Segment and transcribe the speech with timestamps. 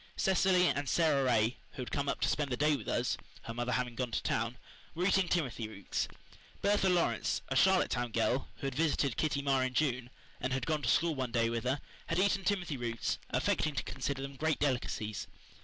[0.17, 3.53] Cecily and Sara Ray, who had come up to spend the day with us her
[3.53, 4.57] mother having gone to town
[4.95, 6.07] were eating timothy roots.
[6.63, 10.09] Bertha Lawrence, a Charlottetown girl, who had visited Kitty Marr in June,
[10.39, 13.83] and had gone to school one day with her, had eaten timothy roots, affecting to
[13.83, 15.27] consider them great delicacies.